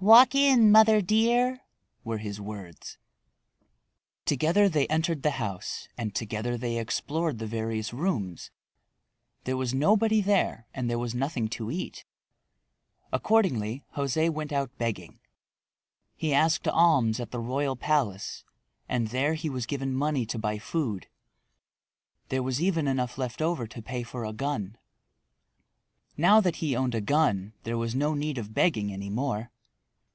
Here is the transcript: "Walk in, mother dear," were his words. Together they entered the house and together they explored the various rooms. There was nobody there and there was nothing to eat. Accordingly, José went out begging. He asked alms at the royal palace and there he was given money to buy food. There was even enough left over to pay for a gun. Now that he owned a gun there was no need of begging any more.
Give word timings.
"Walk 0.00 0.34
in, 0.34 0.70
mother 0.70 1.00
dear," 1.00 1.62
were 2.04 2.18
his 2.18 2.38
words. 2.38 2.98
Together 4.26 4.68
they 4.68 4.86
entered 4.88 5.22
the 5.22 5.30
house 5.40 5.88
and 5.96 6.14
together 6.14 6.58
they 6.58 6.76
explored 6.76 7.38
the 7.38 7.46
various 7.46 7.90
rooms. 7.90 8.50
There 9.44 9.56
was 9.56 9.72
nobody 9.72 10.20
there 10.20 10.66
and 10.74 10.90
there 10.90 10.98
was 10.98 11.14
nothing 11.14 11.48
to 11.56 11.70
eat. 11.70 12.04
Accordingly, 13.14 13.82
José 13.96 14.28
went 14.30 14.52
out 14.52 14.76
begging. 14.76 15.20
He 16.14 16.34
asked 16.34 16.68
alms 16.68 17.18
at 17.18 17.30
the 17.30 17.40
royal 17.40 17.74
palace 17.74 18.44
and 18.90 19.08
there 19.08 19.32
he 19.32 19.48
was 19.48 19.64
given 19.64 19.94
money 19.94 20.26
to 20.26 20.38
buy 20.38 20.58
food. 20.58 21.06
There 22.28 22.42
was 22.42 22.60
even 22.60 22.86
enough 22.86 23.16
left 23.16 23.40
over 23.40 23.66
to 23.68 23.80
pay 23.80 24.02
for 24.02 24.26
a 24.26 24.34
gun. 24.34 24.76
Now 26.18 26.42
that 26.42 26.56
he 26.56 26.76
owned 26.76 26.94
a 26.94 27.00
gun 27.00 27.54
there 27.62 27.78
was 27.78 27.94
no 27.94 28.12
need 28.12 28.36
of 28.36 28.52
begging 28.52 28.92
any 28.92 29.08
more. 29.08 29.50